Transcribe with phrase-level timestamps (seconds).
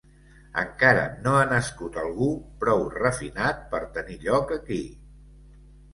[0.59, 2.31] Encara no ha nascut algú
[2.63, 4.83] prou refinat per tenir lloc aquí.